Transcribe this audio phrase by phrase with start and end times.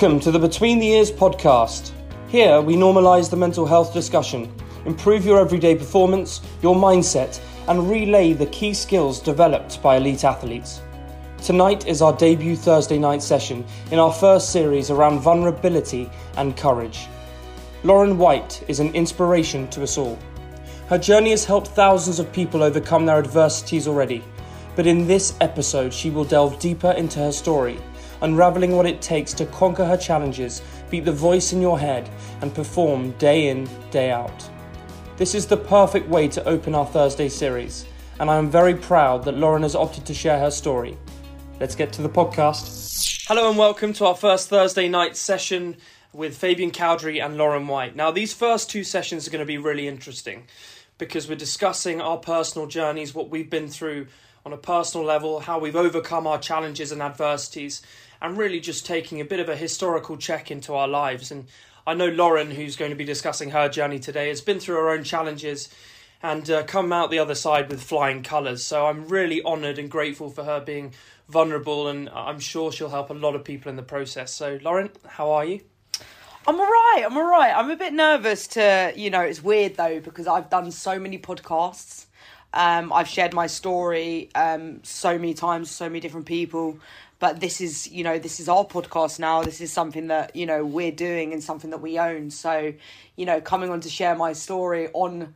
[0.00, 1.90] Welcome to the Between the Ears podcast.
[2.28, 4.48] Here we normalise the mental health discussion,
[4.84, 10.82] improve your everyday performance, your mindset, and relay the key skills developed by elite athletes.
[11.42, 17.08] Tonight is our debut Thursday night session in our first series around vulnerability and courage.
[17.82, 20.16] Lauren White is an inspiration to us all.
[20.86, 24.22] Her journey has helped thousands of people overcome their adversities already,
[24.76, 27.80] but in this episode, she will delve deeper into her story
[28.22, 32.08] unraveling what it takes to conquer her challenges, beat the voice in your head,
[32.40, 34.48] and perform day in, day out.
[35.16, 37.86] This is the perfect way to open our Thursday series,
[38.20, 40.96] and I am very proud that Lauren has opted to share her story.
[41.60, 43.26] Let's get to the podcast.
[43.26, 45.76] Hello, and welcome to our first Thursday night session
[46.12, 47.94] with Fabian Cowdery and Lauren White.
[47.94, 50.46] Now, these first two sessions are going to be really interesting
[50.98, 54.06] because we're discussing our personal journeys, what we've been through
[54.46, 57.82] on a personal level, how we've overcome our challenges and adversities,
[58.20, 61.30] and really just taking a bit of a historical check into our lives.
[61.30, 61.46] And
[61.86, 64.90] I know Lauren, who's going to be discussing her journey today, has been through her
[64.90, 65.68] own challenges
[66.22, 68.64] and uh, come out the other side with flying colours.
[68.64, 70.94] So I'm really honoured and grateful for her being
[71.28, 74.32] vulnerable, and I'm sure she'll help a lot of people in the process.
[74.34, 75.60] So, Lauren, how are you?
[76.46, 77.02] I'm all right.
[77.04, 77.52] I'm all right.
[77.54, 81.18] I'm a bit nervous to, you know, it's weird though because I've done so many
[81.18, 82.06] podcasts.
[82.54, 86.78] Um, I've shared my story um, so many times, so many different people
[87.18, 90.46] but this is you know this is our podcast now this is something that you
[90.46, 92.72] know we're doing and something that we own so
[93.16, 95.34] you know coming on to share my story on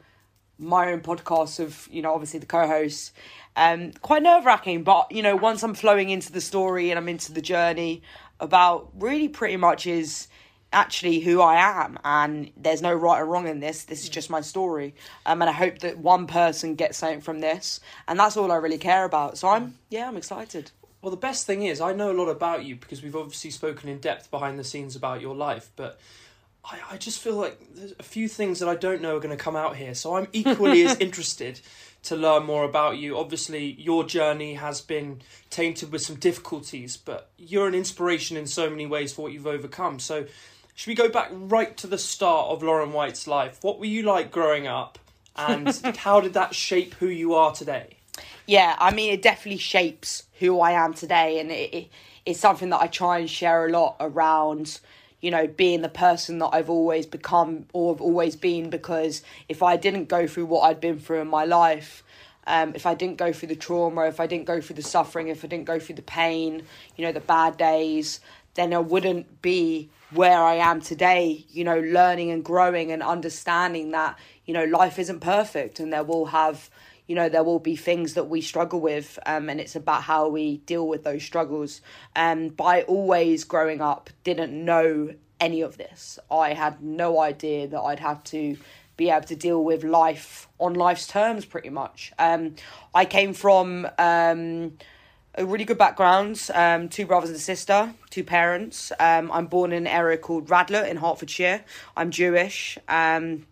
[0.58, 3.12] my own podcast of you know obviously the co-host
[3.56, 7.32] um quite nerve-wracking but you know once i'm flowing into the story and i'm into
[7.32, 8.02] the journey
[8.40, 10.28] about really pretty much is
[10.72, 13.84] actually who I am, and there's no right or wrong in this.
[13.84, 14.94] This is just my story,
[15.26, 18.56] um, and I hope that one person gets something from this, and that's all I
[18.56, 19.38] really care about.
[19.38, 20.70] So I'm, yeah, I'm excited.
[21.02, 23.88] Well, the best thing is, I know a lot about you because we've obviously spoken
[23.88, 25.98] in depth behind the scenes about your life, but
[26.64, 29.36] I, I just feel like there's a few things that I don't know are going
[29.36, 29.94] to come out here.
[29.94, 31.60] So I'm equally as interested
[32.04, 33.18] to learn more about you.
[33.18, 38.70] Obviously, your journey has been tainted with some difficulties, but you're an inspiration in so
[38.70, 39.98] many ways for what you've overcome.
[39.98, 40.26] So,
[40.74, 43.58] should we go back right to the start of Lauren White's life?
[43.62, 45.00] What were you like growing up,
[45.34, 47.98] and how did that shape who you are today?
[48.46, 51.88] Yeah, I mean, it definitely shapes who I am today, and it, it,
[52.26, 54.80] it's something that I try and share a lot around.
[55.20, 59.62] You know, being the person that I've always become or have always been, because if
[59.62, 62.02] I didn't go through what I'd been through in my life,
[62.46, 65.28] um, if I didn't go through the trauma, if I didn't go through the suffering,
[65.28, 66.64] if I didn't go through the pain,
[66.96, 68.18] you know, the bad days,
[68.54, 73.92] then I wouldn't be where I am today, you know, learning and growing and understanding
[73.92, 76.68] that, you know, life isn't perfect and there will have,
[77.12, 80.28] you know there will be things that we struggle with um, and it's about how
[80.28, 81.82] we deal with those struggles.
[82.16, 86.18] Um, but i always growing up didn't know any of this.
[86.30, 88.56] I had no idea that i'd have to
[88.96, 92.14] be able to deal with life on life's terms pretty much.
[92.18, 92.54] Um,
[92.94, 94.78] i came from um,
[95.34, 98.90] a really good background um, two brothers and a sister two parents.
[98.98, 101.62] Um, i'm born in an area called radlett in hertfordshire.
[101.94, 102.78] I'm jewish.
[102.88, 103.44] Um,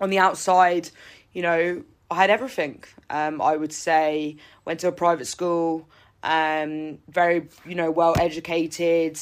[0.00, 0.90] on the outside
[1.32, 2.84] you know I had everything.
[3.10, 5.88] Um, I would say went to a private school,
[6.22, 9.18] um, very you know well educated,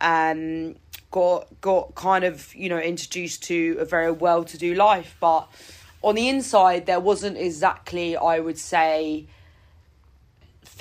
[0.00, 0.76] um,
[1.10, 5.48] got got kind of you know introduced to a very well to do life, but
[6.02, 9.26] on the inside there wasn't exactly I would say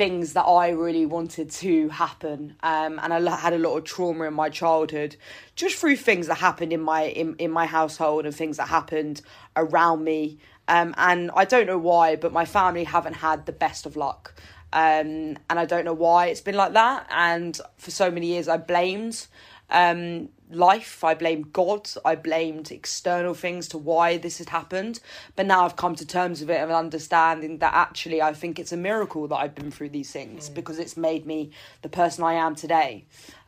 [0.02, 2.56] things that I really wanted to happen.
[2.64, 5.16] Um, and I had a lot of trauma in my childhood,
[5.56, 9.22] just through things that happened in my in, in my household and things that happened
[9.56, 10.40] around me.
[10.72, 14.34] Um, and I don't know why, but my family haven't had the best of luck.
[14.72, 17.08] Um, and I don't know why it's been like that.
[17.12, 19.28] And for so many years, I blamed
[19.70, 25.02] um, life, I blamed God, I blamed external things to why this had happened.
[25.36, 28.72] But now I've come to terms with it and understanding that actually I think it's
[28.72, 30.54] a miracle that I've been through these things mm.
[30.54, 31.52] because it's made me
[31.82, 33.04] the person I am today.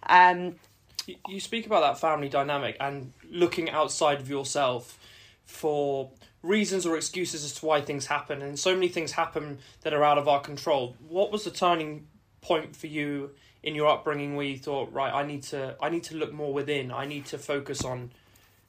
[0.07, 0.55] Um,
[1.29, 4.99] you speak about that family dynamic and looking outside of yourself
[5.45, 6.09] for
[6.43, 10.03] reasons or excuses as to why things happen, and so many things happen that are
[10.03, 10.95] out of our control.
[11.07, 12.05] What was the turning
[12.41, 13.31] point for you
[13.63, 16.53] in your upbringing where you thought, right, I need to, I need to look more
[16.53, 16.91] within.
[16.91, 18.11] I need to focus on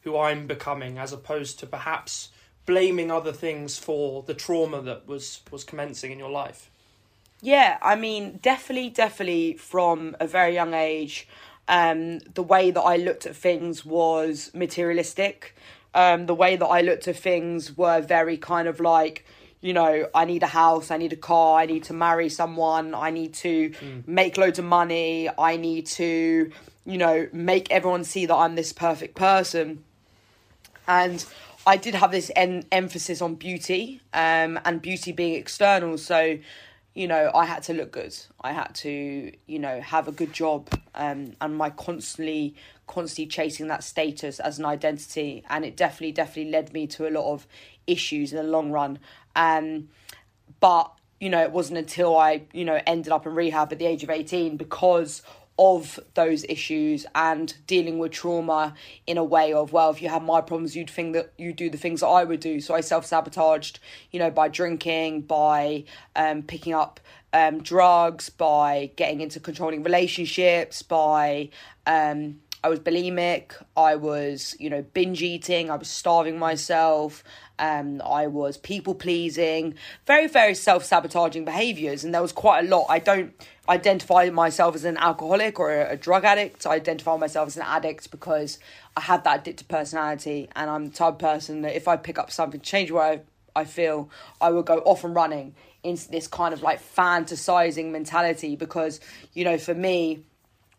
[0.02, 2.30] who I'm becoming, as opposed to perhaps
[2.64, 6.70] blaming other things for the trauma that was was commencing in your life.
[7.42, 11.28] Yeah, I mean, definitely, definitely from a very young age,
[11.68, 15.54] um, the way that I looked at things was materialistic
[15.94, 19.25] um, the way that I looked at things were very kind of like,
[19.61, 22.94] you know, I need a house, I need a car, I need to marry someone,
[22.94, 24.06] I need to mm.
[24.06, 26.50] make loads of money, I need to
[26.85, 29.85] you know, make everyone see that I'm this perfect person.
[30.87, 31.25] And
[31.67, 35.96] I did have this en- emphasis on beauty, um, and beauty being external.
[35.96, 36.38] So,
[36.94, 38.17] you know, I had to look good.
[38.41, 42.55] I had to, you know, have a good job, um, and my constantly,
[42.87, 47.11] constantly chasing that status as an identity, and it definitely, definitely led me to a
[47.11, 47.46] lot of
[47.87, 48.99] issues in the long run.
[49.35, 49.88] Um,
[50.61, 53.87] but you know, it wasn't until I, you know, ended up in rehab at the
[53.87, 55.23] age of eighteen because
[55.58, 58.74] of those issues and dealing with trauma
[59.06, 61.70] in a way of well if you had my problems you'd think that you'd do
[61.70, 62.60] the things that I would do.
[62.60, 63.78] So I self-sabotaged
[64.10, 65.84] you know by drinking by
[66.16, 67.00] um, picking up
[67.32, 71.50] um, drugs by getting into controlling relationships by
[71.86, 77.22] um, I was bulimic I was you know binge eating I was starving myself
[77.58, 79.74] um, I was people pleasing,
[80.06, 82.04] very, very self sabotaging behaviors.
[82.04, 82.86] And there was quite a lot.
[82.88, 83.32] I don't
[83.68, 86.66] identify myself as an alcoholic or a, a, drug addict.
[86.66, 88.58] I identify myself as an addict because
[88.96, 90.48] I have that addictive personality.
[90.56, 93.20] And I'm the type of person that if I pick up something, change where I,
[93.54, 94.10] I feel,
[94.40, 99.00] I will go off and running into this kind of like fantasizing mentality because,
[99.32, 100.24] you know, for me,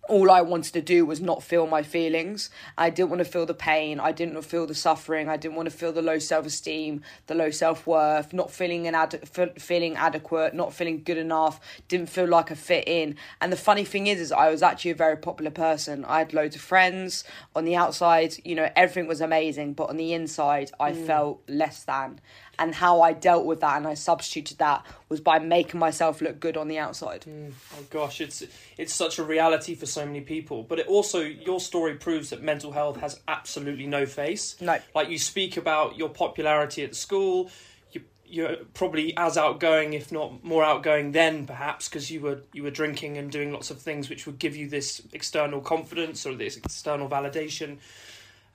[0.08, 2.50] all I wanted to do was not feel my feelings.
[2.78, 4.00] I didn't want to feel the pain.
[4.00, 5.30] I didn't feel the suffering.
[5.30, 8.88] I didn't want to feel the low self esteem, the low self worth, not feeling
[8.88, 9.28] an ad-
[9.60, 11.60] feeling adequate, not feeling good enough.
[11.88, 13.16] Didn't feel like I fit in.
[13.42, 16.06] And the funny thing is, is I was actually a very popular person.
[16.06, 17.24] I had loads of friends.
[17.56, 21.06] On the outside, you know, everything was amazing, but on the inside, I mm.
[21.06, 22.20] felt less than
[22.60, 26.40] and how I dealt with that and I substituted that was by making myself look
[26.40, 27.26] good on the outside.
[27.28, 27.54] Mm.
[27.78, 28.44] Oh gosh, it's
[28.78, 30.64] it's such a reality for so many people.
[30.64, 34.56] But it also your story proves that mental health has absolutely no face.
[34.62, 37.50] No, like you speak about your popularity at school.
[37.92, 42.64] You you're probably as outgoing, if not more outgoing, then perhaps because you were you
[42.64, 46.36] were drinking and doing lots of things which would give you this external confidence or
[46.36, 47.78] this external validation.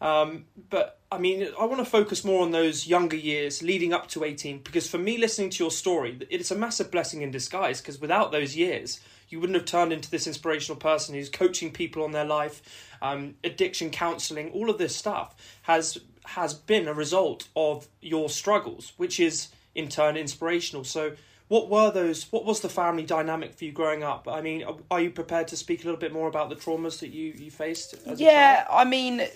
[0.01, 4.09] Um, but I mean, I want to focus more on those younger years leading up
[4.09, 7.81] to 18 because for me, listening to your story, it's a massive blessing in disguise
[7.81, 12.03] because without those years, you wouldn't have turned into this inspirational person who's coaching people
[12.03, 17.49] on their life, um, addiction counseling, all of this stuff has has been a result
[17.57, 20.85] of your struggles, which is in turn inspirational.
[20.85, 21.13] So,
[21.49, 22.31] what were those?
[22.31, 24.29] What was the family dynamic for you growing up?
[24.29, 27.09] I mean, are you prepared to speak a little bit more about the traumas that
[27.09, 27.95] you you faced?
[28.17, 29.27] yeah, I mean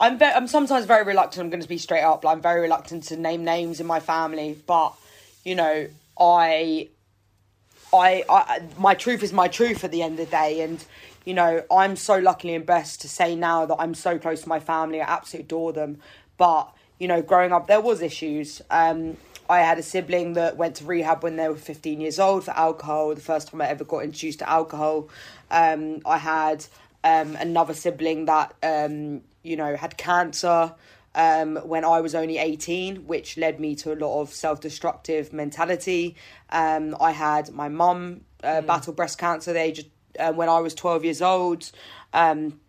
[0.00, 1.44] I'm very, I'm sometimes very reluctant.
[1.44, 2.26] I'm going to be straight up.
[2.26, 4.94] I'm very reluctant to name names in my family, but
[5.44, 6.88] you know, I,
[7.92, 10.84] I, I, my truth is my truth at the end of the day, and
[11.24, 14.48] you know, I'm so luckily and blessed to say now that I'm so close to
[14.48, 15.00] my family.
[15.00, 15.98] I absolutely adore them,
[16.36, 18.62] but you know, growing up there was issues.
[18.70, 19.16] Um,
[19.48, 22.52] I had a sibling that went to rehab when they were 15 years old for
[22.52, 23.14] alcohol.
[23.14, 25.08] The first time I ever got introduced to alcohol.
[25.50, 26.64] Um, I had
[27.04, 30.74] um, another sibling that um, you know, had cancer
[31.14, 35.32] um, when I was only 18, which led me to a lot of self destructive
[35.32, 36.16] mentality.
[36.50, 38.66] Um, I had my mum uh, mm.
[38.66, 39.86] battle breast cancer at the age of,
[40.18, 41.70] uh, when I was 12 years old.
[42.12, 42.60] Um,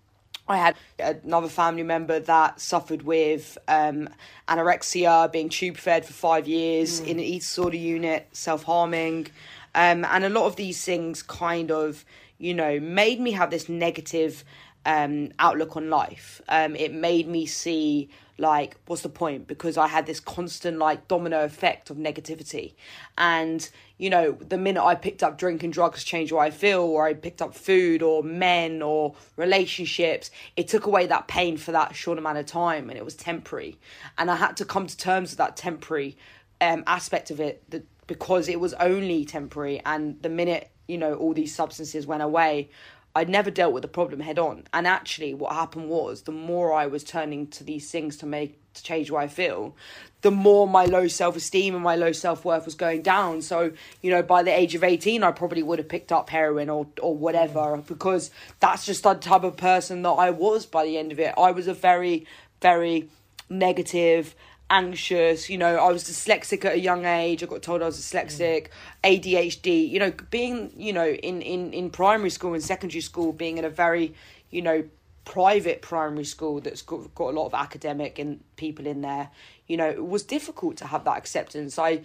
[0.46, 4.10] I had another family member that suffered with um,
[4.50, 7.06] anorexia, being tube fed for five years mm.
[7.06, 9.28] in an eating disorder unit, self harming.
[9.76, 12.04] Um, and a lot of these things kind of,
[12.38, 14.44] you know, made me have this negative
[14.86, 16.42] um, outlook on life.
[16.48, 19.48] Um, it made me see like what's the point?
[19.48, 22.74] Because I had this constant like domino effect of negativity,
[23.18, 27.06] and you know the minute I picked up drinking drugs changed how I feel, or
[27.06, 31.96] I picked up food or men or relationships, it took away that pain for that
[31.96, 33.78] short amount of time, and it was temporary,
[34.18, 36.18] and I had to come to terms with that temporary
[36.60, 41.14] um, aspect of it that because it was only temporary, and the minute you know
[41.14, 42.70] all these substances went away
[43.16, 44.64] I'd never dealt with the problem head on.
[44.74, 48.60] And actually, what happened was the more I was turning to these things to make
[48.74, 49.76] to change how I feel,
[50.22, 53.42] the more my low self esteem and my low self worth was going down.
[53.42, 56.70] So, you know, by the age of 18, I probably would have picked up heroin
[56.70, 60.98] or, or whatever because that's just the type of person that I was by the
[60.98, 61.34] end of it.
[61.38, 62.26] I was a very,
[62.62, 63.10] very
[63.50, 64.36] negative,
[64.74, 65.50] anxious.
[65.50, 67.44] You know, I was dyslexic at a young age.
[67.44, 68.68] I got told I was dyslexic,
[69.04, 69.90] ADHD.
[69.90, 73.66] You know, being you know in in in primary school and secondary school, being in
[73.66, 74.14] a very
[74.50, 74.84] you know
[75.26, 79.30] private primary school that's got, got a lot of academic and people in there.
[79.68, 81.78] You know, it was difficult to have that acceptance.
[81.78, 82.02] I.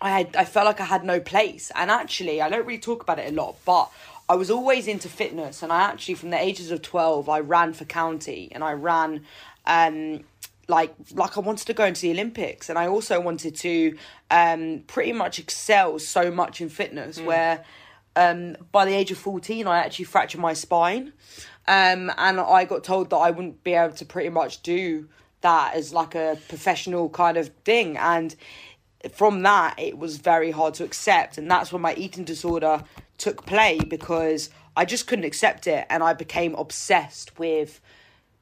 [0.00, 3.02] I had I felt like I had no place, and actually, I don't really talk
[3.02, 3.90] about it a lot, but
[4.28, 7.72] I was always into fitness, and I actually, from the ages of twelve, I ran
[7.72, 9.24] for county, and I ran
[9.66, 10.24] um,
[10.68, 13.96] like like I wanted to go into the Olympics and I also wanted to
[14.30, 17.24] um pretty much excel so much in fitness mm.
[17.24, 17.64] where
[18.18, 21.12] um, by the age of 14, I actually fractured my spine.
[21.68, 25.08] Um, and I got told that I wouldn't be able to pretty much do
[25.40, 27.96] that as like a professional kind of thing.
[27.96, 28.34] And
[29.12, 31.38] from that, it was very hard to accept.
[31.38, 32.82] And that's when my eating disorder
[33.18, 35.86] took play because I just couldn't accept it.
[35.88, 37.80] And I became obsessed with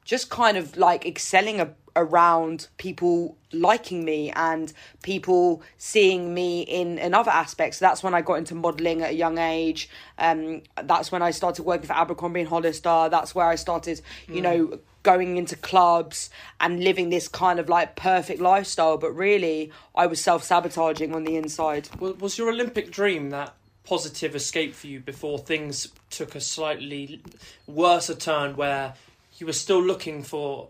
[0.05, 4.73] just kind of like excelling a, around people liking me and
[5.03, 7.79] people seeing me in in other aspects.
[7.79, 9.89] That's when I got into modelling at a young age.
[10.17, 13.09] Um, that's when I started working for Abercrombie and Hollister.
[13.09, 14.43] That's where I started, you mm.
[14.43, 18.97] know, going into clubs and living this kind of like perfect lifestyle.
[18.97, 21.89] But really, I was self sabotaging on the inside.
[21.99, 27.21] Was your Olympic dream that positive escape for you before things took a slightly
[27.67, 28.93] worse a turn where
[29.37, 30.67] you were still looking for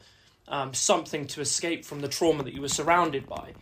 [0.47, 3.53] um, something to escape from the trauma that you were surrounded by.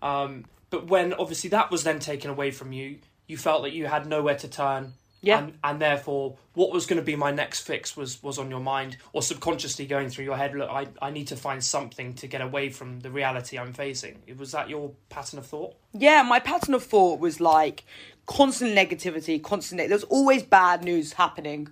[0.00, 3.86] Um, but when obviously that was then taken away from you, you felt that you
[3.86, 4.94] had nowhere to turn.
[5.24, 5.38] Yeah.
[5.38, 8.58] And, and therefore, what was going to be my next fix was was on your
[8.58, 10.52] mind, or subconsciously going through your head.
[10.52, 14.20] Look, I, I need to find something to get away from the reality I'm facing.
[14.36, 15.76] Was that your pattern of thought?
[15.92, 17.84] Yeah, my pattern of thought was like
[18.26, 19.78] constant negativity, constant.
[19.78, 21.68] There was always bad news happening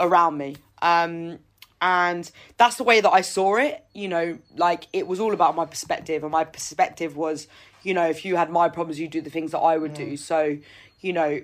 [0.00, 0.56] around me.
[0.80, 1.40] Um,
[1.84, 3.84] and that's the way that I saw it.
[3.92, 7.46] You know, like it was all about my perspective, and my perspective was,
[7.82, 9.96] you know, if you had my problems, you do the things that I would mm.
[9.96, 10.16] do.
[10.16, 10.56] So,
[11.02, 11.42] you know,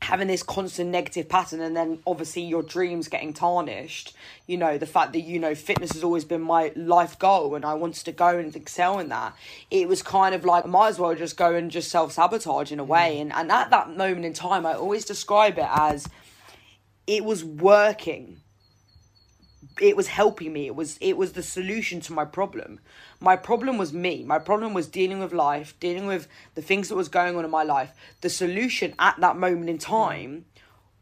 [0.00, 4.14] having this constant negative pattern and then obviously your dreams getting tarnished
[4.46, 7.66] you know the fact that you know fitness has always been my life goal and
[7.66, 9.36] i wanted to go and excel in that
[9.70, 12.80] it was kind of like i might as well just go and just self-sabotage in
[12.80, 13.20] a way mm.
[13.20, 16.08] and, and at that moment in time i always describe it as
[17.06, 18.40] it was working
[19.80, 20.66] it was helping me.
[20.66, 22.80] It was it was the solution to my problem.
[23.20, 24.24] My problem was me.
[24.24, 27.50] My problem was dealing with life dealing with the things that was going on in
[27.50, 27.92] my life.
[28.20, 30.46] The solution at that moment in time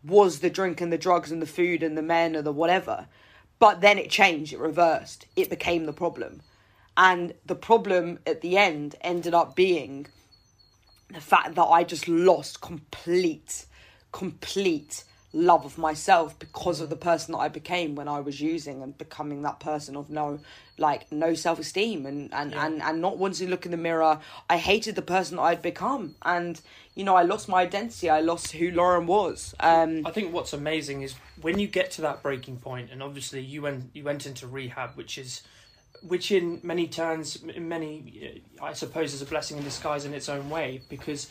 [0.05, 3.07] was the drink and the drugs and the food and the men or the whatever.
[3.59, 4.53] But then it changed.
[4.53, 5.27] It reversed.
[5.35, 6.43] It became the problem.
[6.97, 10.07] And the problem at the end ended up being
[11.13, 13.67] the fact that i just lost complete
[14.13, 18.83] complete love of myself because of the person that I became when I was using
[18.83, 20.41] and becoming that person of no
[20.79, 22.67] like no self esteem and and, yeah.
[22.67, 24.21] and and not wanting to look in the mirror.
[24.49, 26.61] I hated the person that I'd become and
[26.95, 28.09] you know I lost my identity.
[28.09, 29.55] I lost who Lauren was.
[29.61, 33.43] Um, I think what's amazing is when you get to that breaking point and obviously
[33.43, 35.43] you went you went into rehab which is
[36.03, 40.29] which in many turns in many I suppose is a blessing in disguise in its
[40.29, 41.31] own way because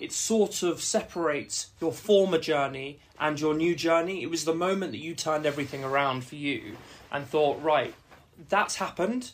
[0.00, 4.22] it sort of separates your former journey and your new journey.
[4.22, 6.76] It was the moment that you turned everything around for you
[7.12, 7.94] and thought, right,
[8.48, 9.32] that's happened,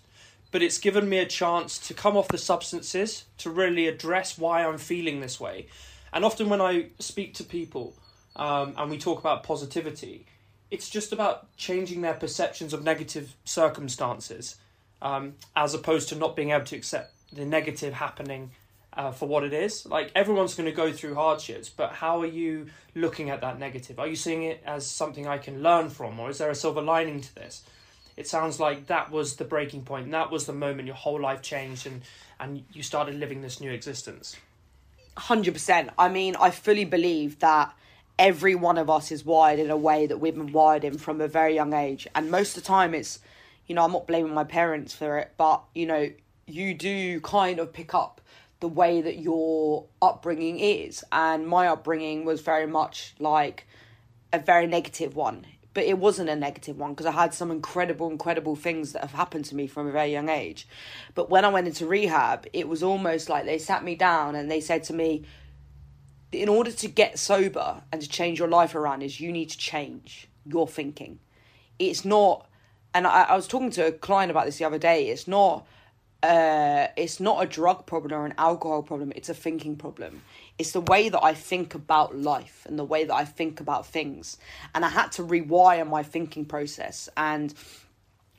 [0.50, 4.66] but it's given me a chance to come off the substances to really address why
[4.66, 5.68] I'm feeling this way.
[6.12, 7.94] And often when I speak to people
[8.34, 10.26] um, and we talk about positivity,
[10.72, 14.56] it's just about changing their perceptions of negative circumstances
[15.00, 18.50] um, as opposed to not being able to accept the negative happening
[18.96, 19.86] uh, for what it is.
[19.86, 23.98] Like everyone's going to go through hardships, but how are you looking at that negative?
[23.98, 26.80] Are you seeing it as something I can learn from, or is there a silver
[26.80, 27.62] lining to this?
[28.16, 31.42] It sounds like that was the breaking point, that was the moment your whole life
[31.42, 32.02] changed, and
[32.40, 34.36] and you started living this new existence.
[35.16, 35.90] Hundred percent.
[35.98, 37.74] I mean, I fully believe that
[38.18, 41.20] every one of us is wired in a way that we've been wired in from
[41.20, 43.18] a very young age, and most of the time, it's
[43.66, 46.10] you know I'm not blaming my parents for it, but you know
[46.46, 48.20] you do kind of pick up
[48.60, 51.04] the way that your upbringing is.
[51.12, 53.66] And my upbringing was very much like
[54.32, 55.46] a very negative one.
[55.74, 59.12] But it wasn't a negative one because I had some incredible, incredible things that have
[59.12, 60.66] happened to me from a very young age.
[61.14, 64.50] But when I went into rehab, it was almost like they sat me down and
[64.50, 65.24] they said to me,
[66.32, 69.58] in order to get sober and to change your life around is you need to
[69.58, 71.18] change your thinking.
[71.78, 72.46] It's not
[72.96, 75.66] and I, I was talking to a client about this the other day, it's not
[76.26, 80.22] uh, it's not a drug problem or an alcohol problem, it's a thinking problem.
[80.58, 83.86] It's the way that I think about life and the way that I think about
[83.86, 84.38] things.
[84.74, 87.08] And I had to rewire my thinking process.
[87.16, 87.54] And,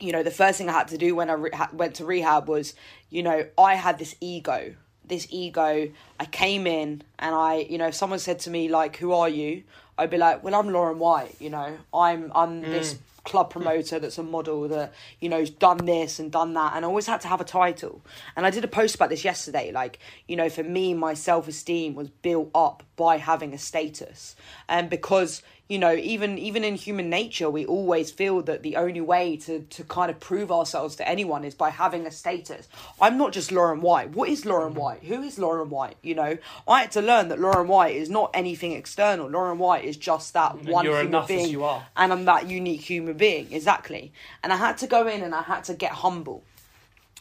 [0.00, 2.48] you know, the first thing I had to do when I re- went to rehab
[2.48, 2.74] was,
[3.08, 4.74] you know, I had this ego.
[5.04, 5.90] This ego,
[6.20, 9.28] I came in and I, you know, if someone said to me, like, who are
[9.28, 9.62] you?
[9.96, 12.66] I'd be like, well, I'm Lauren White, you know, I'm, I'm mm.
[12.66, 16.84] this club promoter that's a model that you know's done this and done that and
[16.84, 18.02] I always had to have a title.
[18.36, 21.94] And I did a post about this yesterday like you know for me my self-esteem
[21.94, 24.36] was built up by having a status.
[24.68, 29.02] And because you know even even in human nature we always feel that the only
[29.02, 32.68] way to to kind of prove ourselves to anyone is by having a status.
[33.00, 34.10] I'm not just lauren white.
[34.10, 34.80] What is lauren Mm-hmm.
[34.80, 35.02] white?
[35.04, 35.96] Who is lauren white?
[36.02, 39.28] You know i had to learn that lauren white is not anything external.
[39.28, 41.86] Lauren white is just that one you're human being you are.
[41.96, 43.44] and i'm that unique human being.
[43.52, 44.12] Exactly.
[44.42, 46.42] And i had to go in and i had to get humble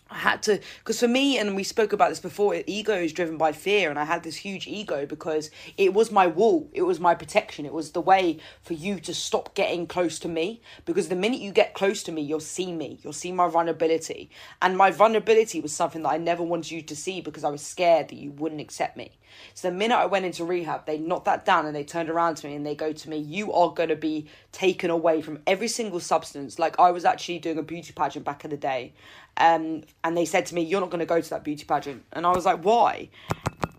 [0.10, 3.38] I had to, because for me, and we spoke about this before, ego is driven
[3.38, 7.00] by fear, and I had this huge ego because it was my wall, it was
[7.00, 10.62] my protection, it was the way for you to stop getting close to me.
[10.86, 14.30] Because the minute you get close to me, you'll see me, you'll see my vulnerability,
[14.62, 17.62] and my vulnerability was something that I never wanted you to see because I was
[17.62, 19.12] scared that you wouldn't accept me.
[19.54, 22.36] So the minute I went into rehab, they knocked that down and they turned around
[22.36, 25.38] to me and they go to me, You are going to be taken away from
[25.46, 26.58] every single substance.
[26.58, 28.94] Like I was actually doing a beauty pageant back in the day.
[29.38, 32.04] Um, and they said to me, You're not going to go to that beauty pageant.
[32.12, 33.10] And I was like, Why?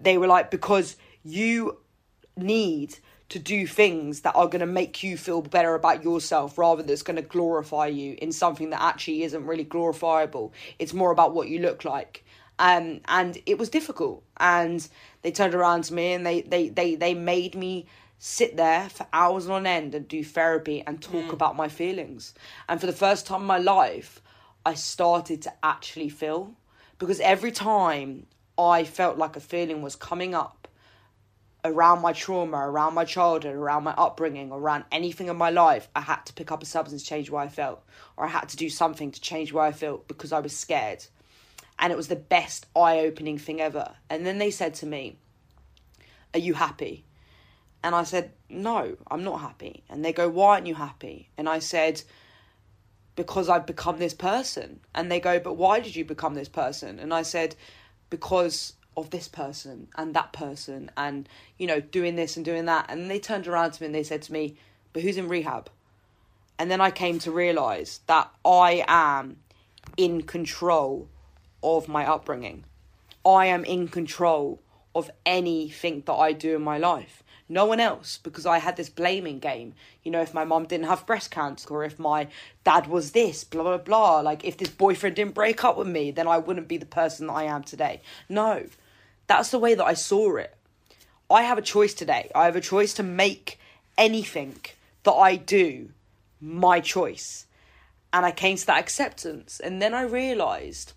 [0.00, 1.78] They were like, Because you
[2.36, 2.96] need
[3.30, 6.92] to do things that are going to make you feel better about yourself rather than
[6.92, 10.52] it's going to glorify you in something that actually isn't really glorifiable.
[10.78, 12.24] It's more about what you look like.
[12.60, 14.22] Um, and it was difficult.
[14.36, 14.88] And
[15.22, 17.86] they turned around to me and they, they, they, they made me
[18.18, 21.32] sit there for hours on end and do therapy and talk mm.
[21.32, 22.34] about my feelings.
[22.68, 24.20] And for the first time in my life,
[24.66, 26.54] I started to actually feel.
[26.98, 28.26] Because every time
[28.58, 30.68] I felt like a feeling was coming up,
[31.64, 36.00] around my trauma, around my childhood, around my upbringing, around anything in my life, I
[36.00, 37.82] had to pick up a substance to change where I felt,
[38.16, 41.04] or I had to do something to change where I felt because I was scared.
[41.78, 43.94] And it was the best eye opening thing ever.
[44.10, 45.18] And then they said to me,
[46.34, 47.04] Are you happy?
[47.82, 49.84] And I said, No, I'm not happy.
[49.88, 51.28] And they go, Why aren't you happy?
[51.36, 52.02] And I said,
[53.16, 54.80] Because I've become this person.
[54.94, 56.98] And they go, But why did you become this person?
[56.98, 57.54] And I said,
[58.10, 62.86] Because of this person and that person and, you know, doing this and doing that.
[62.88, 64.56] And they turned around to me and they said to me,
[64.92, 65.70] But who's in rehab?
[66.58, 69.36] And then I came to realise that I am
[69.96, 71.08] in control
[71.62, 72.64] of my upbringing.
[73.24, 74.60] I am in control
[74.94, 77.22] of anything that I do in my life.
[77.48, 79.74] No one else, because I had this blaming game.
[80.02, 82.28] You know, if my mom didn't have breast cancer, or if my
[82.62, 84.20] dad was this, blah, blah, blah.
[84.20, 87.28] Like, if this boyfriend didn't break up with me, then I wouldn't be the person
[87.28, 88.02] that I am today.
[88.28, 88.66] No,
[89.26, 90.54] that's the way that I saw it.
[91.30, 92.30] I have a choice today.
[92.34, 93.58] I have a choice to make
[93.96, 94.56] anything
[95.04, 95.90] that I do
[96.40, 97.46] my choice.
[98.12, 99.60] And I came to that acceptance.
[99.60, 100.92] And then I realised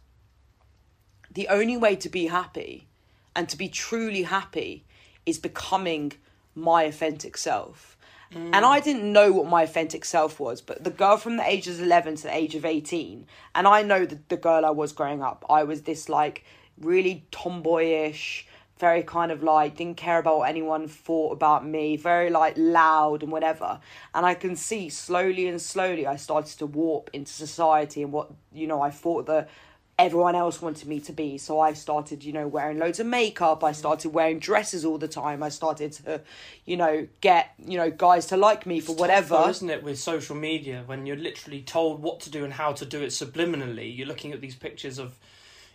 [1.30, 2.88] the only way to be happy
[3.36, 4.84] and to be truly happy
[5.26, 6.14] is becoming
[6.56, 7.98] my authentic self.
[8.34, 8.84] And I mm.
[8.84, 12.16] didn't know what my authentic self was, but the girl from the ages of 11
[12.16, 15.44] to the age of 18, and I know the, the girl I was growing up,
[15.50, 16.46] I was this like
[16.80, 18.48] really tomboyish,
[18.80, 23.22] very kind of like didn't care about what anyone thought about me, very like loud
[23.22, 23.80] and whatever.
[24.16, 28.32] And I can see slowly and slowly I started to warp into society and what,
[28.54, 29.50] you know, I thought that
[30.06, 31.38] everyone else wanted me to be.
[31.38, 33.64] So I started, you know, wearing loads of makeup.
[33.64, 33.76] I mm.
[33.76, 35.44] started wearing dresses all the time.
[35.44, 36.22] I started to,
[36.66, 39.36] you know, get, you know, guys to like me for whatever.
[39.36, 42.74] Though, isn't it with social media when you're literally told what to do and how
[42.74, 43.96] to do it subliminally?
[43.96, 45.18] You're looking at these pictures of,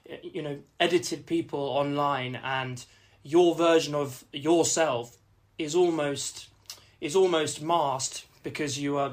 [0.08, 2.84] eh, you know, edited people online, and
[3.22, 5.16] your version of yourself
[5.58, 6.48] is almost
[7.00, 9.12] is almost masked because you are,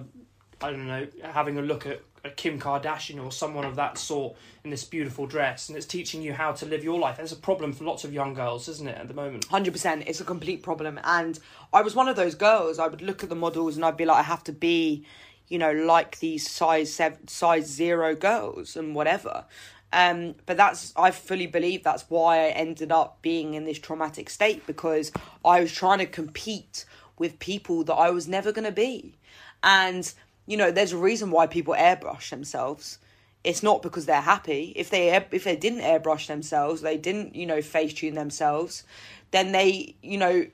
[0.62, 4.36] I don't know, having a look at a Kim Kardashian or someone of that sort
[4.64, 7.18] in this beautiful dress, and it's teaching you how to live your life.
[7.18, 9.46] That's a problem for lots of young girls, isn't it, at the moment?
[9.46, 11.00] Hundred percent, it's a complete problem.
[11.04, 11.38] And
[11.74, 12.80] I was one of those girls.
[12.80, 15.06] I would look at the models and I'd be like, I have to be,
[15.50, 19.46] you know, like these size seven, size zero girls and whatever.
[19.92, 24.30] Um, but that's I fully believe that's why I ended up being in this traumatic
[24.30, 25.12] state because
[25.46, 26.86] I was trying to compete
[27.20, 29.20] with people that I was never going to be,
[29.62, 30.12] and
[30.46, 33.00] you know, there's a reason why people airbrush themselves.
[33.44, 34.74] It's not because they're happy.
[34.76, 38.84] If they if they didn't airbrush themselves, they didn't you know face tune themselves,
[39.32, 40.46] then they you know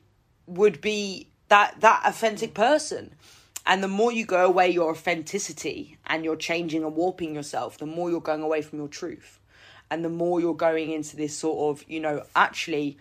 [0.48, 3.16] would be that that authentic person.
[3.66, 7.86] And the more you go away your authenticity and you're changing and warping yourself, the
[7.86, 9.40] more you're going away from your truth.
[9.92, 12.98] And the more you're going into this sort of, you know, actually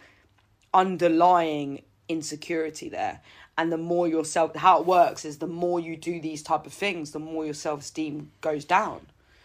[0.75, 3.21] underlying insecurity there.
[3.57, 6.67] And the more your self how it works is the more you do these type
[6.67, 9.01] of things, the more your self esteem goes down.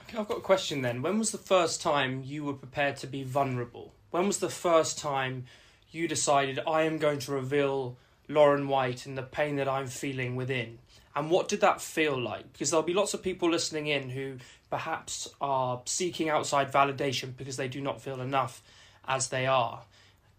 [0.08, 1.02] Okay, I've got a question then.
[1.02, 3.94] When was the first time you were prepared to be vulnerable?
[4.12, 5.46] When was the first time
[5.92, 7.98] you decided I am going to reveal
[8.28, 10.78] Lauren White and the pain that I'm feeling within?
[11.16, 12.52] And what did that feel like?
[12.54, 14.38] Because there'll be lots of people listening in who
[14.70, 18.64] perhaps are seeking outside validation because they do not feel enough
[19.08, 19.84] as they are.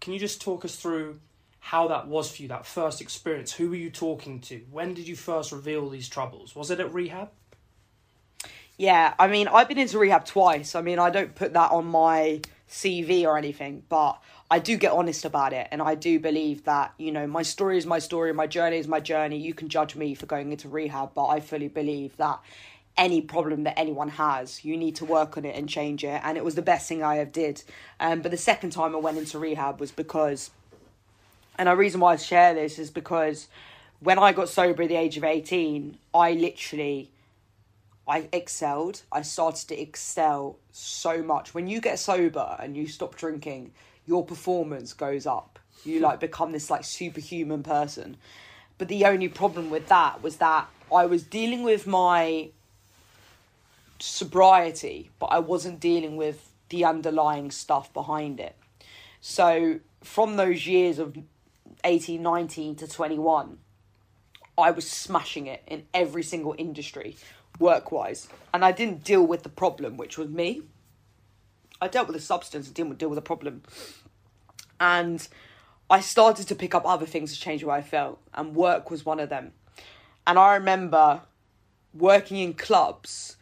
[0.01, 1.19] Can you just talk us through
[1.65, 3.51] how that was for you, that first experience.
[3.51, 4.61] Who were you talking to?
[4.69, 6.55] When did you first reveal these troubles?
[6.55, 7.31] Was it at rehab?
[8.77, 10.75] Yeah, I mean, I've been into rehab twice.
[10.75, 14.91] I mean, I don't put that on my CV or anything, but I do get
[14.91, 15.67] honest about it.
[15.71, 18.87] And I do believe that, you know, my story is my story, my journey is
[18.87, 19.39] my journey.
[19.39, 22.41] You can judge me for going into rehab, but I fully believe that
[22.95, 26.21] any problem that anyone has, you need to work on it and change it.
[26.23, 27.63] And it was the best thing I ever did.
[27.99, 30.51] Um, but the second time I went into rehab was because,
[31.57, 33.47] and the reason why I share this is because
[33.99, 37.11] when I got sober at the age of 18, I literally
[38.07, 39.01] I excelled.
[39.11, 41.53] I started to excel so much.
[41.53, 43.71] When you get sober and you stop drinking,
[44.05, 45.59] your performance goes up.
[45.83, 48.17] You like become this like superhuman person.
[48.77, 52.49] But the only problem with that was that I was dealing with my
[53.99, 58.55] sobriety, but I wasn't dealing with the underlying stuff behind it.
[59.21, 61.17] So from those years of
[61.83, 63.57] 18, 19 to 21,
[64.57, 67.17] I was smashing it in every single industry
[67.59, 68.27] work wise.
[68.53, 70.63] And I didn't deal with the problem, which was me.
[71.81, 73.63] I dealt with the substance, I didn't deal with the problem.
[74.79, 75.27] And
[75.89, 79.05] I started to pick up other things to change the I felt, and work was
[79.05, 79.51] one of them.
[80.25, 81.21] And I remember
[81.93, 83.37] working in clubs,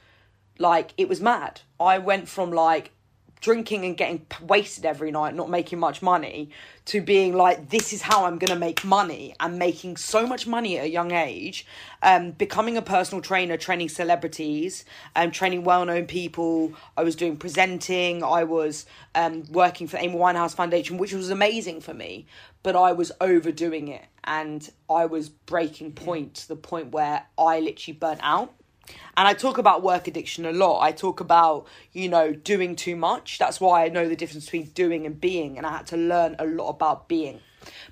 [0.58, 1.62] like it was mad.
[1.80, 2.92] I went from like
[3.44, 6.50] drinking and getting wasted every night, not making much money,
[6.86, 10.48] to being like, this is how I'm going to make money and making so much
[10.48, 11.66] money at a young age,
[12.02, 14.86] um, becoming a personal trainer, training celebrities,
[15.18, 16.72] um, training well known people.
[16.96, 21.30] I was doing presenting, I was um, working for the Amy Winehouse Foundation, which was
[21.30, 22.26] amazing for me,
[22.64, 27.60] but I was overdoing it and I was breaking point to the point where I
[27.60, 28.54] literally burnt out
[29.16, 30.82] and I talk about work addiction a lot.
[30.82, 33.38] I talk about, you know, doing too much.
[33.38, 35.58] That's why I know the difference between doing and being.
[35.58, 37.40] And I had to learn a lot about being.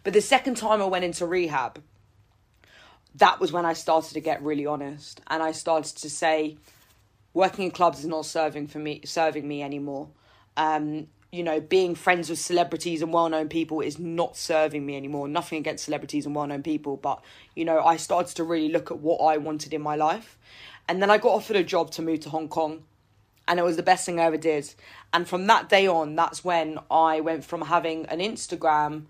[0.03, 1.81] But the second time I went into rehab,
[3.15, 5.21] that was when I started to get really honest.
[5.27, 6.57] And I started to say,
[7.33, 10.09] working in clubs is not serving for me serving me anymore.
[10.57, 14.97] Um, you know, being friends with celebrities and well known people is not serving me
[14.97, 15.29] anymore.
[15.29, 17.23] Nothing against celebrities and well known people, but
[17.55, 20.37] you know, I started to really look at what I wanted in my life.
[20.91, 22.83] And then I got offered a job to move to Hong Kong.
[23.47, 24.73] And it was the best thing I ever did.
[25.13, 29.05] And from that day on, that's when I went from having an Instagram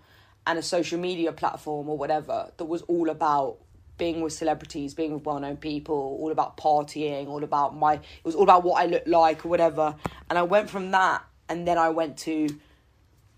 [0.46, 3.58] and a social media platform or whatever that was all about
[3.98, 8.00] being with celebrities, being with well known people, all about partying, all about my, it
[8.22, 9.96] was all about what I looked like or whatever.
[10.30, 12.46] And I went from that and then I went to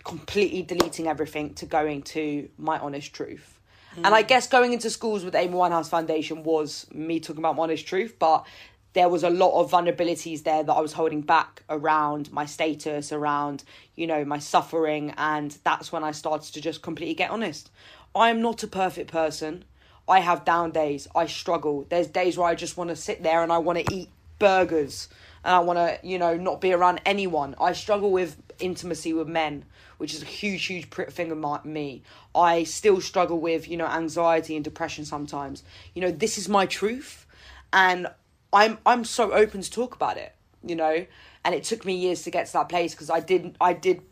[0.04, 3.53] completely deleting everything to going to my honest truth.
[3.96, 7.86] And I guess going into schools with Amy Winehouse Foundation was me talking about honest
[7.86, 8.46] truth, but
[8.94, 13.12] there was a lot of vulnerabilities there that I was holding back around my status,
[13.12, 13.64] around,
[13.96, 15.12] you know, my suffering.
[15.16, 17.70] And that's when I started to just completely get honest.
[18.14, 19.64] I am not a perfect person.
[20.08, 21.08] I have down days.
[21.14, 21.86] I struggle.
[21.88, 25.08] There's days where I just want to sit there and I want to eat burgers
[25.44, 27.54] and I want to, you know, not be around anyone.
[27.60, 29.64] I struggle with intimacy with men
[29.98, 32.02] which is a huge, huge thing of my, me.
[32.34, 35.62] I still struggle with, you know, anxiety and depression sometimes.
[35.94, 37.26] You know, this is my truth,
[37.72, 38.08] and
[38.52, 40.34] I'm I'm so open to talk about it.
[40.62, 41.06] You know,
[41.44, 43.56] and it took me years to get to that place because I didn't.
[43.60, 44.02] I did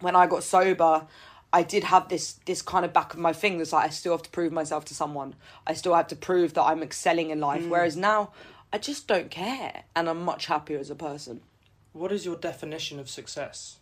[0.00, 1.06] when I got sober.
[1.52, 4.22] I did have this this kind of back of my fingers like I still have
[4.22, 5.34] to prove myself to someone.
[5.66, 7.62] I still have to prove that I'm excelling in life.
[7.62, 7.68] Mm.
[7.68, 8.32] Whereas now
[8.74, 11.42] I just don't care and I'm much happier as a person.
[11.92, 13.78] What is your definition of success?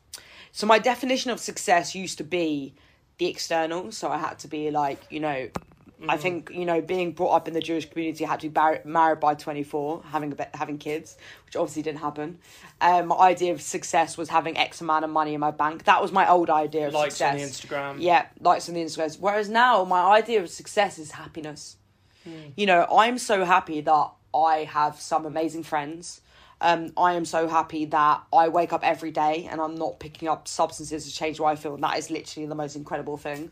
[0.52, 2.74] So my definition of success used to be
[3.16, 3.90] the external.
[3.90, 6.10] So I had to be like, you know, mm.
[6.10, 8.52] I think you know being brought up in the Jewish community, I had to be
[8.52, 12.38] bar- married by twenty four, having a bit, having kids, which obviously didn't happen.
[12.82, 15.84] Um, my idea of success was having X amount of money in my bank.
[15.84, 17.32] That was my old idea of likes success.
[17.40, 18.04] Likes on the Instagram.
[18.04, 19.18] Yeah, likes on the Instagram.
[19.20, 21.78] Whereas now my idea of success is happiness.
[22.28, 22.52] Mm.
[22.56, 26.20] You know, I'm so happy that I have some amazing friends.
[26.60, 30.28] Um, I am so happy that I wake up every day and I'm not picking
[30.28, 31.74] up substances to change way I feel.
[31.74, 33.50] And that is literally the most incredible thing.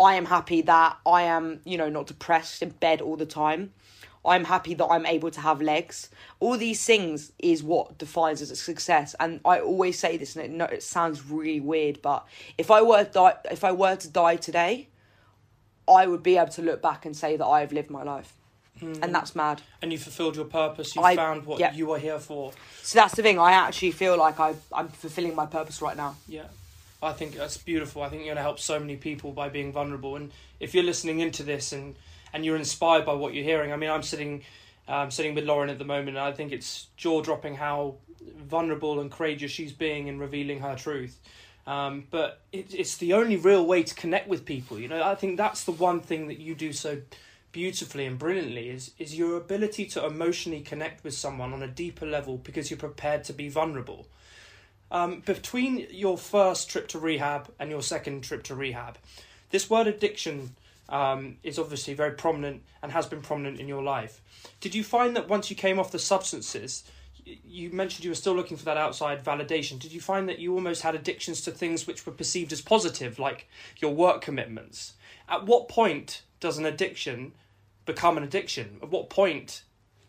[0.00, 3.72] I am happy that I am, you know, not depressed in bed all the time.
[4.24, 6.10] I'm happy that I'm able to have legs.
[6.40, 9.14] All these things is what defines as a success.
[9.20, 12.26] And I always say this, and it, it sounds really weird, but
[12.58, 14.88] if I were die, if I were to die today,
[15.88, 18.34] I would be able to look back and say that I have lived my life.
[18.80, 19.02] Mm.
[19.02, 19.62] And that's mad.
[19.82, 20.94] And you fulfilled your purpose.
[20.94, 22.52] You found what you are here for.
[22.82, 23.38] So that's the thing.
[23.38, 26.16] I actually feel like I, I'm fulfilling my purpose right now.
[26.28, 26.44] Yeah.
[27.02, 28.02] I think that's beautiful.
[28.02, 30.16] I think you're going to help so many people by being vulnerable.
[30.16, 31.94] And if you're listening into this and,
[32.32, 34.42] and you're inspired by what you're hearing, I mean, I'm sitting,
[34.88, 37.96] um, sitting with Lauren at the moment, and I think it's jaw dropping how
[38.38, 41.20] vulnerable and courageous she's being in revealing her truth.
[41.66, 44.78] Um, but it, it's the only real way to connect with people.
[44.78, 46.98] You know, I think that's the one thing that you do so
[47.56, 52.04] beautifully and brilliantly is is your ability to emotionally connect with someone on a deeper
[52.04, 54.06] level because you're prepared to be vulnerable.
[54.90, 58.98] Um, between your first trip to rehab and your second trip to rehab,
[59.52, 60.54] this word addiction
[60.90, 64.20] um, is obviously very prominent and has been prominent in your life.
[64.60, 66.84] Did you find that once you came off the substances,
[67.24, 69.78] you mentioned you were still looking for that outside validation.
[69.78, 73.18] Did you find that you almost had addictions to things which were perceived as positive,
[73.18, 74.92] like your work commitments?
[75.26, 77.32] At what point does an addiction
[77.86, 78.78] become an addiction?
[78.82, 79.62] At what point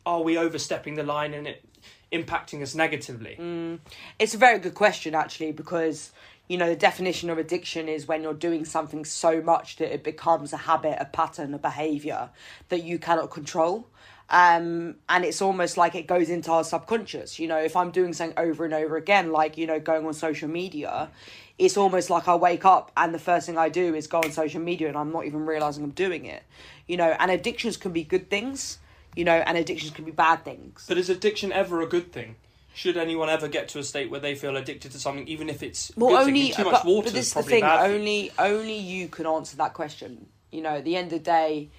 [0.05, 1.63] are we overstepping the line and it
[2.11, 3.37] impacting us negatively?
[3.39, 3.79] Mm,
[4.19, 6.11] it's a very good question, actually, because
[6.47, 10.03] you know the definition of addiction is when you're doing something so much that it
[10.03, 12.29] becomes a habit, a pattern, a behavior
[12.69, 13.87] that you cannot control.
[14.29, 17.39] Um, and it's almost like it goes into our subconscious.
[17.39, 20.13] You know, if I'm doing something over and over again, like, you know, going on
[20.13, 21.09] social media,
[21.57, 24.31] it's almost like I wake up and the first thing I do is go on
[24.31, 26.43] social media and I'm not even realizing I'm doing it.
[26.87, 28.77] You know, and addictions can be good things,
[29.15, 30.85] you know, and addictions can be bad things.
[30.87, 32.35] But is addiction ever a good thing?
[32.75, 35.63] Should anyone ever get to a state where they feel addicted to something, even if
[35.63, 37.61] it's well, only too but, much water but this is the thing.
[37.61, 37.97] bad for you.
[37.97, 40.27] Only only you can answer that question.
[40.51, 41.69] You know, at the end of the day,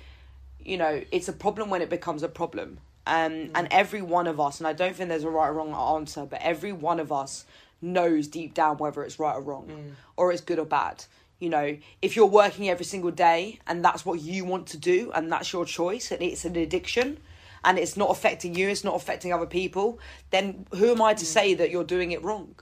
[0.64, 2.78] you know, it's a problem when it becomes a problem.
[3.06, 5.72] Um, And every one of us, and I don't think there's a right or wrong
[5.72, 7.44] answer, but every one of us
[7.80, 9.92] knows deep down whether it's right or wrong, mm.
[10.16, 11.04] or it's good or bad.
[11.38, 15.12] You know, if you're working every single day and that's what you want to do
[15.14, 17.18] and that's your choice and it's an addiction
[17.64, 21.24] and it's not affecting you, it's not affecting other people, then who am I to
[21.24, 21.28] mm.
[21.28, 22.56] say that you're doing it wrong?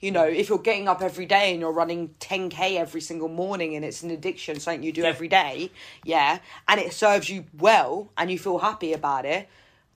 [0.00, 3.76] You know, if you're getting up every day and you're running 10k every single morning
[3.76, 5.08] and it's an addiction, something you do Yeah.
[5.08, 5.70] every day,
[6.04, 9.48] yeah, and it serves you well and you feel happy about it,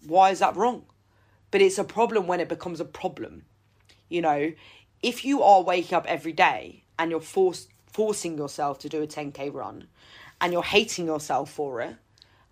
[0.07, 0.85] why is that wrong?
[1.51, 3.45] But it's a problem when it becomes a problem.
[4.15, 4.53] You know,
[5.03, 9.09] if you are waking up every day and you're forced forcing yourself to do a
[9.09, 9.89] 10k run
[10.41, 11.97] and you're hating yourself for it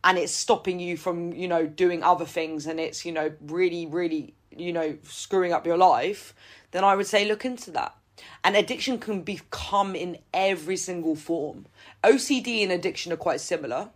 [0.03, 3.87] and it's stopping you from, you know, doing other things and it's, you know, really
[3.87, 6.35] really, you know, screwing up your life,
[6.72, 7.94] then I would say look into that.
[8.42, 11.66] And addiction can become in every single form.
[12.03, 13.90] OCD and addiction are quite similar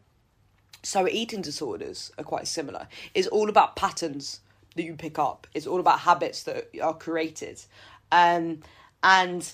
[0.86, 2.86] so eating disorders are quite similar.
[3.12, 4.38] It's all about patterns
[4.76, 5.46] that you pick up.
[5.54, 7.60] It's all about habits that are created.
[8.12, 8.60] Um,
[9.02, 9.52] and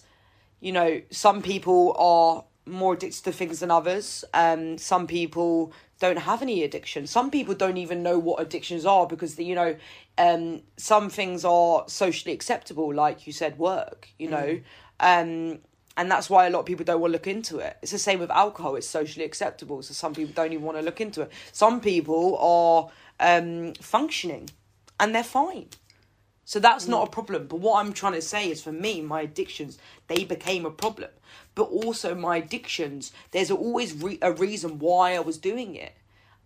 [0.60, 4.24] you know, some people are more addicted to things than others.
[4.32, 7.06] Um, some people don't have any addiction.
[7.06, 9.76] Some people don't even know what addictions are because the, you know,
[10.18, 14.08] um, some things are socially acceptable, like you said, work.
[14.18, 14.60] You know,
[15.00, 15.58] um,
[15.96, 17.76] and that's why a lot of people don't want to look into it.
[17.82, 20.82] It's the same with alcohol; it's socially acceptable, so some people don't even want to
[20.82, 21.32] look into it.
[21.52, 24.48] Some people are um, functioning,
[25.02, 25.66] and they're fine.
[26.44, 27.12] So that's not a hmm.
[27.12, 27.46] problem.
[27.48, 31.10] But what I'm trying to say is for me, my addictions, they became a problem.
[31.54, 35.94] But also my addictions, there's always re- a reason why I was doing it.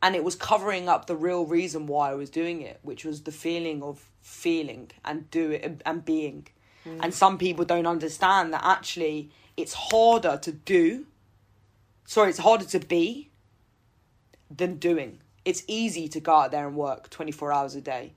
[0.03, 3.23] And it was covering up the real reason why I was doing it, which was
[3.23, 6.49] the feeling of feeling and do it and being.
[6.85, 7.01] Hmm.
[7.03, 11.07] And some people don't understand that actually it's harder to do.
[12.07, 13.31] Sorry, it's harder to be
[14.51, 15.21] than doing.
[15.45, 18.13] It's easy to go out there and work 24 hours a day,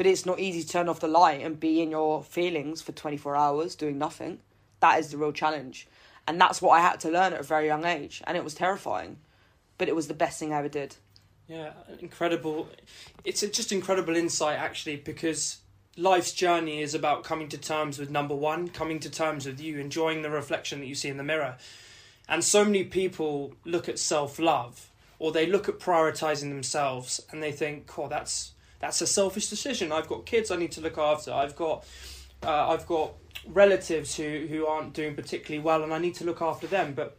[0.00, 2.90] but it's not easy to turn off the light and be in your feelings for
[2.92, 4.38] 24 hours doing nothing.
[4.80, 5.86] That is the real challenge.
[6.26, 8.22] And that's what I had to learn at a very young age.
[8.26, 9.18] And it was terrifying,
[9.76, 10.96] but it was the best thing I ever did.
[11.48, 12.70] Yeah, incredible.
[13.26, 15.58] It's just incredible insight actually because
[15.98, 19.76] life's journey is about coming to terms with number one, coming to terms with you,
[19.78, 21.58] enjoying the reflection that you see in the mirror.
[22.26, 27.42] And so many people look at self love or they look at prioritizing themselves and
[27.42, 29.92] they think, oh, that's that's a selfish decision.
[29.92, 31.32] I've got kids I need to look after.
[31.32, 31.84] I've got
[32.42, 33.12] uh, I've got
[33.46, 36.94] relatives who, who aren't doing particularly well and I need to look after them.
[36.94, 37.18] But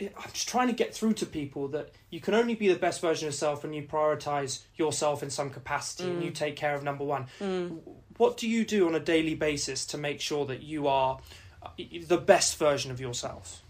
[0.00, 3.00] I'm just trying to get through to people that you can only be the best
[3.00, 6.84] version of yourself when you prioritize yourself in some capacity and you take care of
[6.84, 7.26] number one.
[8.16, 11.18] What do you do on a daily basis to make sure that you are
[11.62, 11.68] uh,
[12.06, 13.62] the best version of yourself?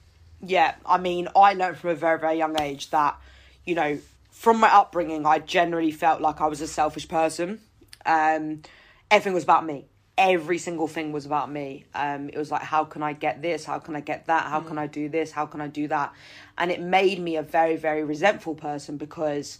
[0.42, 3.18] Yeah, I mean, I learned from a very, very young age that,
[3.64, 3.98] you know,
[4.38, 7.58] from my upbringing, I generally felt like I was a selfish person.
[8.06, 8.62] Um,
[9.10, 9.86] everything was about me.
[10.16, 11.86] Every single thing was about me.
[11.92, 13.64] Um, it was like, how can I get this?
[13.64, 14.44] How can I get that?
[14.44, 15.32] How can I do this?
[15.32, 16.12] How can I do that?
[16.56, 19.58] And it made me a very, very resentful person because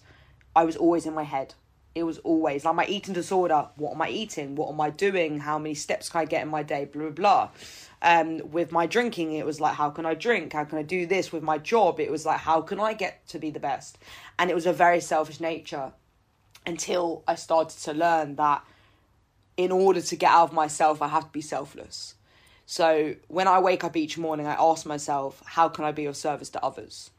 [0.54, 1.54] I was always in my head.
[1.96, 3.70] It was always like my eating disorder.
[3.74, 4.54] What am I eating?
[4.54, 5.40] What am I doing?
[5.40, 6.84] How many steps can I get in my day?
[6.84, 7.50] Blah blah blah.
[8.00, 10.52] Um, with my drinking, it was like, how can I drink?
[10.52, 11.32] How can I do this?
[11.32, 13.98] With my job, it was like, how can I get to be the best?
[14.38, 15.92] And it was a very selfish nature
[16.64, 18.64] until I started to learn that
[19.56, 22.14] in order to get out of myself, I have to be selfless.
[22.66, 26.16] So when I wake up each morning, I ask myself, how can I be of
[26.16, 27.10] service to others?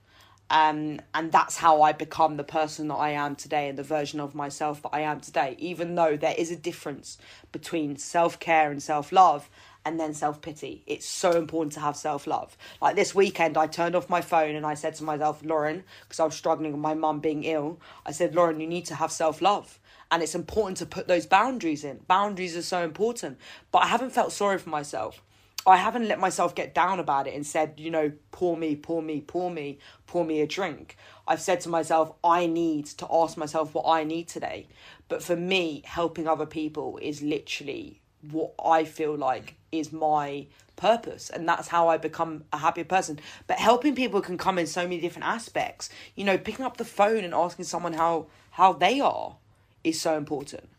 [0.51, 4.19] Um, and that's how I become the person that I am today and the version
[4.19, 5.55] of myself that I am today.
[5.59, 7.17] Even though there is a difference
[7.51, 9.49] between self care and self love
[9.89, 10.84] and then self pity.
[10.86, 12.56] It's so important to have self love.
[12.80, 16.19] Like this weekend, I turned off my phone and I said to myself, Lauren, because
[16.19, 19.12] I was struggling with my mum being ill, I said, Lauren, you need to have
[19.12, 19.80] self love.
[20.12, 22.02] And it's important to put those boundaries in.
[22.08, 23.39] Boundaries are so important.
[23.71, 25.23] But I haven't felt sorry for myself.
[25.65, 29.02] I haven't let myself get down about it and said, you know, poor me, poor
[29.02, 30.97] me, poor me, pour me a drink.
[31.28, 34.67] I've said to myself, I need to ask myself what I need today.
[35.10, 41.29] But for me, helping other people is literally what I feel like is my purpose
[41.29, 43.19] and that's how I become a happier person.
[43.47, 45.89] But helping people can come in so many different aspects.
[46.15, 49.38] You know, picking up the phone and asking someone how how they are
[49.84, 50.69] is so important.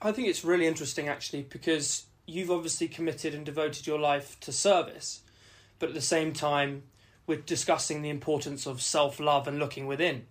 [0.00, 4.52] I think it's really interesting actually because you've obviously committed and devoted your life to
[4.52, 5.22] service,
[5.78, 6.84] but at the same time
[7.26, 10.26] we're discussing the importance of self-love and looking within.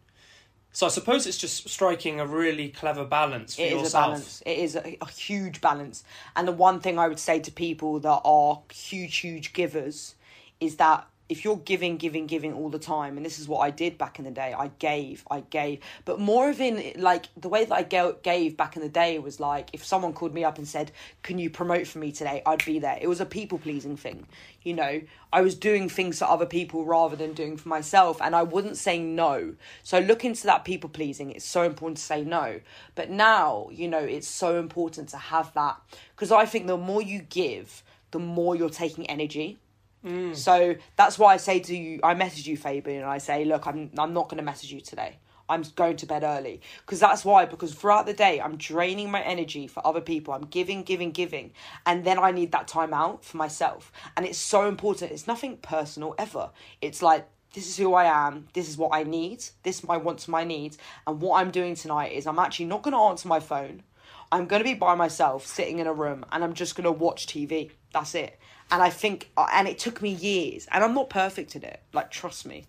[0.73, 3.85] So I suppose it's just striking a really clever balance for it yourself.
[3.85, 4.43] is a balance.
[4.45, 6.03] It is a, a huge balance.
[6.35, 10.15] And the one thing I would say to people that are huge, huge givers
[10.59, 13.71] is that if you're giving, giving, giving all the time, and this is what I
[13.71, 17.47] did back in the day, I gave, I gave, but more of in like the
[17.47, 17.83] way that I
[18.21, 20.91] gave back in the day was like if someone called me up and said,
[21.23, 22.97] "Can you promote for me today?" I'd be there.
[22.99, 24.27] It was a people pleasing thing,
[24.61, 25.01] you know.
[25.31, 28.75] I was doing things for other people rather than doing for myself, and I wouldn't
[28.75, 29.55] say no.
[29.83, 31.31] So look into that people pleasing.
[31.31, 32.59] It's so important to say no,
[32.93, 35.79] but now you know it's so important to have that
[36.13, 39.59] because I think the more you give, the more you're taking energy
[40.05, 40.35] Mm.
[40.35, 43.67] So that's why I say to you, I message you, Fabian, and I say, look,
[43.67, 45.17] I'm I'm not going to message you today.
[45.51, 47.45] I'm going to bed early because that's why.
[47.45, 50.33] Because throughout the day, I'm draining my energy for other people.
[50.33, 51.51] I'm giving, giving, giving,
[51.85, 53.91] and then I need that time out for myself.
[54.15, 55.11] And it's so important.
[55.11, 56.51] It's nothing personal ever.
[56.81, 58.47] It's like this is who I am.
[58.53, 59.43] This is what I need.
[59.63, 60.77] This is my wants, my needs.
[61.05, 63.83] And what I'm doing tonight is I'm actually not going to answer my phone.
[64.31, 66.91] I'm going to be by myself, sitting in a room, and I'm just going to
[66.91, 67.71] watch TV.
[67.91, 68.39] That's it
[68.71, 71.81] and I think, uh, and it took me years, and I'm not perfect at it,
[71.93, 72.65] like, trust me,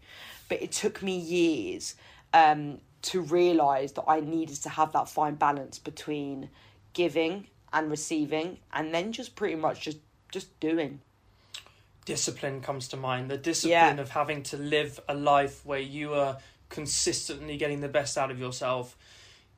[0.48, 1.94] but it took me years
[2.34, 6.50] um, to realize that I needed to have that fine balance between
[6.92, 9.98] giving and receiving, and then just pretty much just
[10.30, 11.00] just doing.
[12.04, 13.30] Discipline comes to mind.
[13.30, 14.02] The discipline yeah.
[14.02, 16.38] of having to live a life where you are
[16.68, 18.96] consistently getting the best out of yourself.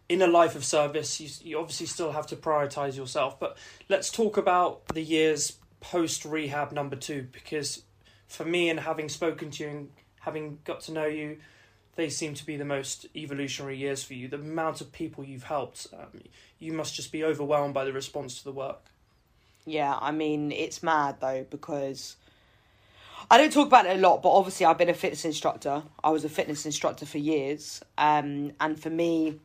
[0.08, 3.40] In a life of service, you, you obviously still have to prioritize yourself.
[3.40, 3.56] But
[3.88, 5.56] let's talk about the years
[5.90, 7.82] post rehab number two because
[8.26, 11.36] for me and having spoken to you and having got to know you
[11.96, 14.26] they seem to be the most evolutionary years for you.
[14.26, 16.22] The amount of people you've helped um,
[16.58, 18.86] you must just be overwhelmed by the response to the work.
[19.66, 22.16] Yeah i mean it's mad though because
[23.30, 25.82] I don't talk about it a lot, but obviously I've been a fitness instructor.
[26.02, 29.40] I was a fitness instructor for years, um, and for me,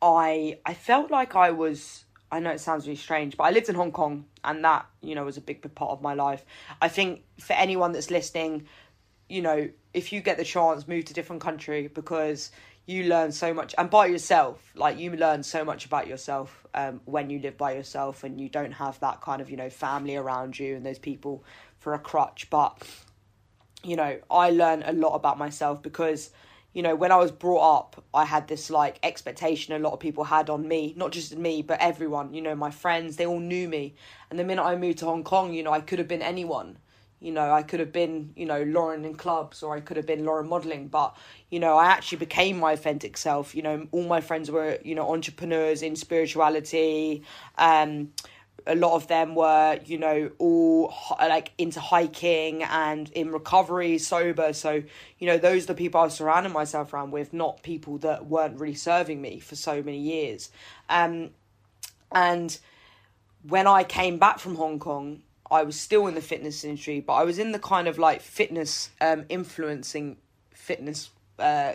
[0.00, 2.03] I I felt like I was
[2.34, 5.14] I know it sounds really strange, but I lived in Hong Kong and that, you
[5.14, 6.44] know, was a big, part of my life.
[6.82, 8.66] I think for anyone that's listening,
[9.28, 12.50] you know, if you get the chance, move to a different country because
[12.86, 17.00] you learn so much and by yourself, like you learn so much about yourself um,
[17.04, 20.16] when you live by yourself and you don't have that kind of, you know, family
[20.16, 21.44] around you and those people
[21.78, 22.50] for a crutch.
[22.50, 22.82] But,
[23.84, 26.30] you know, I learn a lot about myself because
[26.74, 30.00] you know, when I was brought up, I had this like expectation a lot of
[30.00, 33.40] people had on me, not just me, but everyone, you know, my friends, they all
[33.40, 33.94] knew me.
[34.28, 36.78] And the minute I moved to Hong Kong, you know, I could have been anyone.
[37.20, 40.04] You know, I could have been, you know, Lauren in clubs or I could have
[40.04, 41.16] been Lauren modeling, but,
[41.48, 43.54] you know, I actually became my authentic self.
[43.54, 47.22] You know, all my friends were, you know, entrepreneurs in spirituality,
[47.56, 48.10] um,
[48.66, 54.52] a lot of them were you know all like into hiking and in recovery sober.
[54.52, 54.82] So
[55.18, 58.26] you know those are the people i was surrounding myself around with not people that
[58.26, 60.50] weren't really serving me for so many years.
[60.88, 61.30] Um
[62.12, 62.58] and
[63.42, 67.14] when i came back from hong kong i was still in the fitness industry but
[67.14, 70.16] i was in the kind of like fitness um influencing
[70.54, 71.74] fitness uh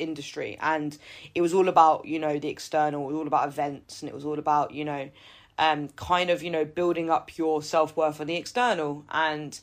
[0.00, 0.58] industry.
[0.60, 0.96] And
[1.34, 4.14] it was all about you know the external it was all about events and it
[4.14, 5.10] was all about you know
[5.60, 9.04] um, kind of, you know, building up your self worth on the external.
[9.10, 9.60] And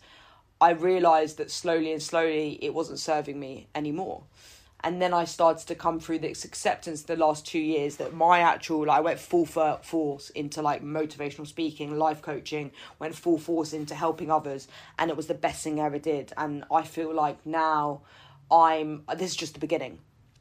[0.62, 4.24] I realized that slowly and slowly it wasn't serving me anymore.
[4.84, 8.42] And then I started to come through this acceptance the last two years that my
[8.42, 13.74] actual, like, I went full force into like motivational speaking, life coaching, went full force
[13.74, 14.68] into helping others.
[15.00, 16.32] And it was the best thing I ever did.
[16.38, 18.02] And I feel like now
[18.52, 19.98] I'm, this is just the beginning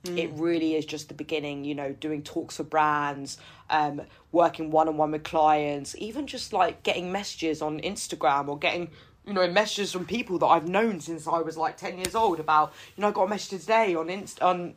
[0.08, 3.38] It really is just the beginning, you know, doing talks for brands,
[3.70, 4.02] um,
[4.32, 8.90] working one on one with clients, even just like getting messages on Instagram or getting,
[9.24, 12.40] you know, messages from people that I've known since I was like 10 years old
[12.40, 14.74] about, you know, I got a message today on Inst- on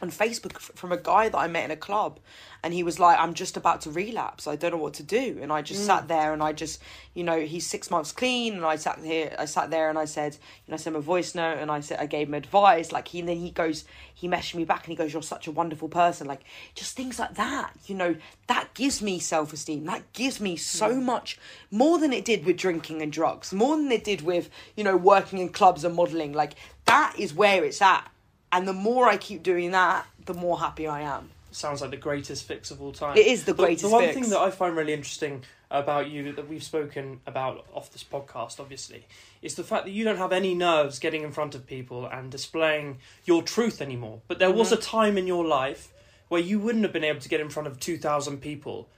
[0.00, 2.20] on Facebook from a guy that I met in a club,
[2.62, 4.46] and he was like, "I'm just about to relapse.
[4.46, 6.08] I don't know what to do." And I just sat mm.
[6.08, 6.80] there, and I just,
[7.14, 10.04] you know, he's six months clean, and I sat here, I sat there, and I
[10.04, 10.34] said,
[10.66, 12.92] you know, I sent him a voice note, and I said, I gave him advice.
[12.92, 13.84] Like he, and then he goes,
[14.14, 16.42] he messaged me back, and he goes, "You're such a wonderful person." Like
[16.74, 19.84] just things like that, you know, that gives me self esteem.
[19.84, 21.02] That gives me so mm.
[21.02, 21.38] much
[21.70, 24.96] more than it did with drinking and drugs, more than it did with, you know,
[24.96, 26.32] working in clubs and modeling.
[26.32, 26.54] Like
[26.86, 28.10] that is where it's at.
[28.52, 31.30] And the more I keep doing that, the more happy I am.
[31.50, 33.16] Sounds like the greatest fix of all time.
[33.16, 34.14] It is the greatest The one fix.
[34.14, 38.58] thing that I find really interesting about you that we've spoken about off this podcast,
[38.60, 39.04] obviously,
[39.42, 42.30] is the fact that you don't have any nerves getting in front of people and
[42.30, 44.20] displaying your truth anymore.
[44.28, 44.58] But there Mm-hmm.
[44.58, 45.92] was a time in your life
[46.28, 48.88] where you wouldn't have been able to get in front of 2,000 people.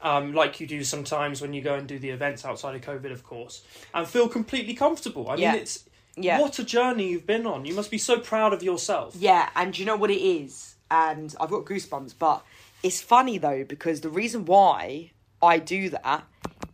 [0.00, 3.10] Um, like you do sometimes when you go and do the events outside of COVID,
[3.10, 5.28] of course, and feel completely comfortable.
[5.28, 5.52] I Yeah.
[5.52, 5.84] mean, it's
[6.22, 6.40] Yeah.
[6.40, 7.64] what a journey you've been on.
[7.64, 9.14] You must be so proud of yourself.
[9.16, 10.76] Yeah, and you know what it is?
[10.90, 12.44] And I've got goosebumps, but
[12.82, 15.10] it's funny though because the reason why
[15.42, 16.24] I do that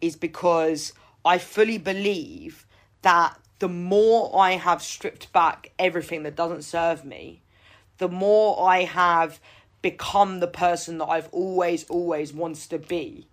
[0.01, 0.93] is because
[1.25, 2.67] I fully believe
[3.03, 7.43] that the more I have stripped back everything that doesn't serve me,
[7.99, 9.41] the more I have
[9.81, 13.29] become the person that I've always, always wanted to be.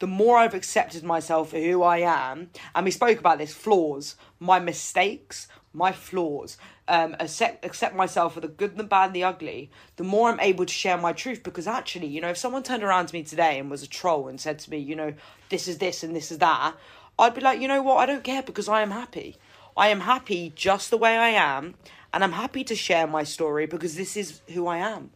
[0.00, 4.16] The more I've accepted myself for who I am, and we spoke about this flaws,
[4.38, 6.56] my mistakes, my flaws,
[6.88, 10.40] um, accept, accept myself for the good, the bad, and the ugly, the more I'm
[10.40, 11.42] able to share my truth.
[11.42, 14.26] Because actually, you know, if someone turned around to me today and was a troll
[14.26, 15.12] and said to me, you know,
[15.50, 16.74] this is this and this is that,
[17.18, 19.36] I'd be like, you know what, I don't care because I am happy.
[19.76, 21.74] I am happy just the way I am,
[22.12, 25.10] and I'm happy to share my story because this is who I am.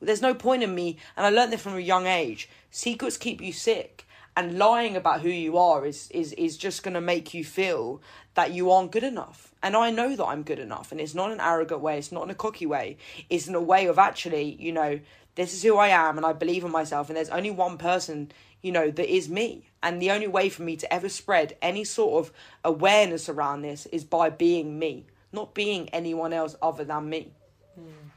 [0.00, 2.48] There's no point in me, and I learned this from a young age.
[2.70, 4.06] Secrets keep you sick,
[4.38, 8.00] and lying about who you are is is is just gonna make you feel
[8.34, 9.52] that you aren't good enough.
[9.64, 11.98] And I know that I'm good enough, and it's not an arrogant way.
[11.98, 12.98] It's not in a cocky way.
[13.28, 15.00] It's in a way of actually, you know,
[15.34, 17.08] this is who I am, and I believe in myself.
[17.08, 18.30] And there's only one person,
[18.62, 19.70] you know, that is me.
[19.82, 22.32] And the only way for me to ever spread any sort of
[22.64, 27.32] awareness around this is by being me, not being anyone else other than me.
[27.74, 28.10] Hmm.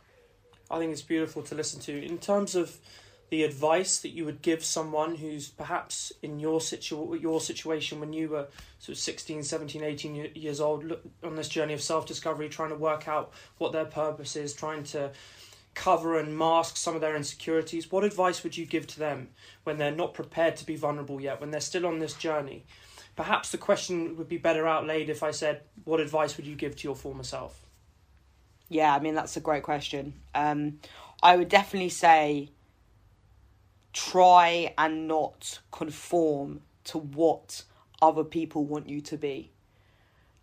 [0.70, 2.06] I think it's beautiful to listen to.
[2.06, 2.78] In terms of
[3.32, 8.12] the advice that you would give someone who's perhaps in your situ- your situation when
[8.12, 12.06] you were sort of 16, 17, 18 years old, look, on this journey of self
[12.06, 15.12] discovery, trying to work out what their purpose is, trying to
[15.74, 19.30] cover and mask some of their insecurities, what advice would you give to them
[19.64, 22.66] when they're not prepared to be vulnerable yet, when they're still on this journey?
[23.16, 26.76] Perhaps the question would be better outlaid if I said, What advice would you give
[26.76, 27.66] to your former self?
[28.68, 30.16] Yeah, I mean that's a great question.
[30.36, 30.80] Um,
[31.24, 32.50] I would definitely say
[33.94, 37.64] try and not conform to what
[38.02, 39.52] other people want you to be.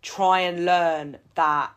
[0.01, 1.71] Try and learn that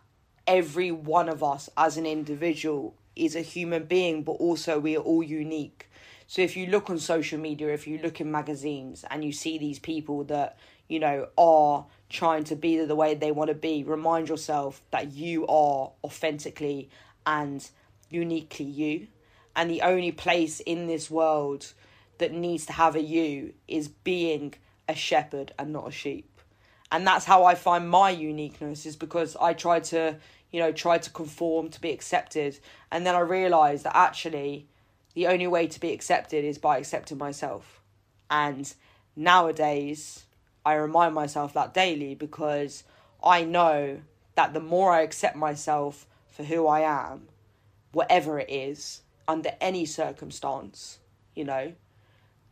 [0.46, 5.00] every one of us as an individual is a human being, but also we are
[5.00, 5.88] all unique.
[6.26, 9.58] So if you look on social media, if you look in magazines and you see
[9.58, 10.56] these people that,
[10.88, 15.12] you know, are trying to be the way they want to be, remind yourself that
[15.12, 16.88] you are authentically
[17.26, 17.68] and
[18.08, 19.08] uniquely you.
[19.54, 21.72] And the only place in this world
[22.18, 24.54] that needs to have a you is being
[24.88, 26.40] a shepherd and not a sheep.
[26.90, 30.16] And that's how I find my uniqueness is because I try to,
[30.50, 32.58] you know, try to conform to be accepted.
[32.90, 34.66] And then I realized that actually
[35.14, 37.80] the only way to be accepted is by accepting myself.
[38.30, 38.72] And
[39.16, 40.24] nowadays,
[40.64, 42.84] I remind myself that daily because
[43.22, 44.00] I know
[44.34, 47.28] that the more I accept myself for who I am,
[47.92, 50.98] whatever it is, under any circumstance,
[51.34, 51.72] you know,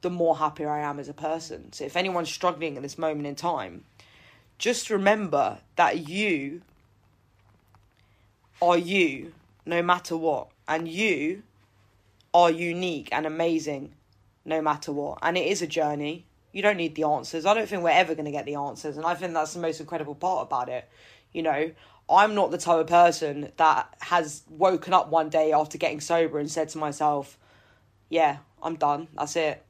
[0.03, 1.73] the more happier I am as a person.
[1.73, 3.85] So if anyone's struggling at this moment in time,
[4.59, 6.63] just remember that you
[8.63, 9.33] are you
[9.67, 10.49] no matter what.
[10.69, 11.43] And you
[12.33, 13.93] are unique and amazing
[14.45, 15.19] no matter what.
[15.23, 16.27] And it is a journey.
[16.53, 17.47] You don't need the answers.
[17.47, 18.97] I don't think we're ever going to get the answers.
[18.97, 20.89] And I think that's the most incredible part about it.
[21.33, 21.71] You know,
[22.11, 26.39] I'm not the type of person that has woken up one day after getting sober
[26.39, 27.39] and said to myself,
[28.09, 29.09] yeah, I'm done.
[29.15, 29.65] That's it.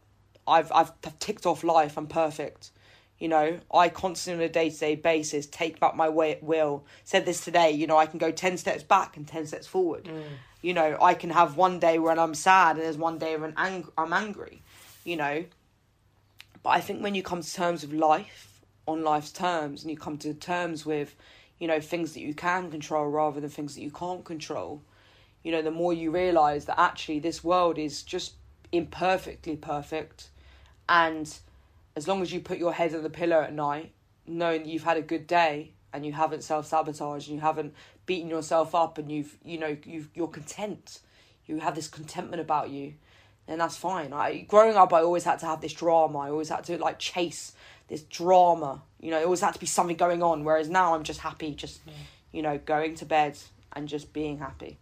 [0.47, 1.99] I've, I've ticked off life.
[1.99, 2.71] I'm perfect.
[3.19, 6.43] You know, I constantly on a day to day basis take back my way, at
[6.43, 6.85] will.
[7.05, 10.05] Said this today, you know, I can go 10 steps back and 10 steps forward.
[10.05, 10.23] Mm.
[10.63, 13.53] You know, I can have one day when I'm sad and there's one day when
[13.59, 14.63] ang- I'm angry,
[15.05, 15.45] you know.
[16.63, 19.97] But I think when you come to terms with life, on life's terms, and you
[19.97, 21.15] come to terms with,
[21.61, 24.83] you know, things that you can control rather than things that you can't control,
[25.45, 28.35] you know, the more you realize that actually this world is just
[28.73, 30.31] imperfectly perfect.
[30.89, 31.33] And
[31.95, 33.93] as long as you put your head on the pillow at night,
[34.27, 37.75] knowing that you've had a good day and you haven't self sabotaged and you haven't
[38.07, 41.01] beaten yourself up and you've, you know, you've, you're content,
[41.47, 42.95] you have this contentment about you,
[43.47, 44.13] then that's fine.
[44.13, 46.19] I, growing up, I always had to have this drama.
[46.21, 47.53] I always had to like chase
[47.91, 48.81] this drama.
[49.01, 50.45] You know, it always had to be something going on.
[50.45, 51.93] Whereas now I'm just happy, just, yeah.
[52.33, 53.37] you know, going to bed
[53.75, 54.79] and just being happy.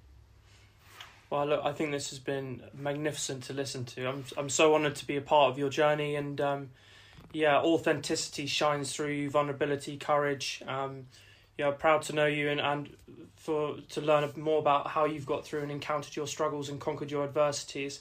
[1.30, 4.06] Well, look, I think this has been magnificent to listen to.
[4.06, 6.70] I'm I'm so honoured to be a part of your journey, and um,
[7.32, 10.62] yeah, authenticity shines through you, vulnerability, courage.
[10.66, 11.06] Um,
[11.59, 12.88] yeah, proud to know you, and, and
[13.36, 17.11] for to learn more about how you've got through and encountered your struggles and conquered
[17.11, 18.00] your adversities.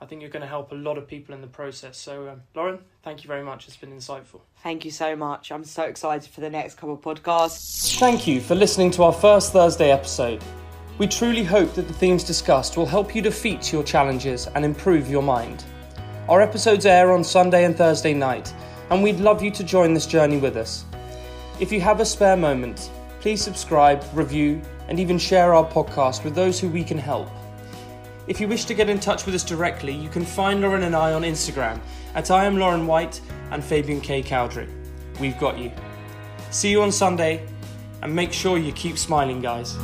[0.00, 1.96] I think you're going to help a lot of people in the process.
[1.96, 3.66] So, um, Lauren, thank you very much.
[3.66, 4.40] It's been insightful.
[4.62, 5.50] Thank you so much.
[5.50, 7.98] I'm so excited for the next couple of podcasts.
[7.98, 10.44] Thank you for listening to our first Thursday episode.
[10.98, 15.08] We truly hope that the themes discussed will help you defeat your challenges and improve
[15.08, 15.64] your mind.
[16.28, 18.52] Our episodes air on Sunday and Thursday night,
[18.90, 20.84] and we'd love you to join this journey with us.
[21.58, 22.90] If you have a spare moment,
[23.20, 27.28] please subscribe, review, and even share our podcast with those who we can help.
[28.26, 30.96] If you wish to get in touch with us directly, you can find Lauren and
[30.96, 31.78] I on Instagram
[32.16, 33.20] at I am Lauren White
[33.52, 34.20] and Fabian K.
[34.20, 34.68] Cowdrey.
[35.20, 35.70] We've got you.
[36.50, 37.46] See you on Sunday,
[38.02, 39.76] and make sure you keep smiling, guys.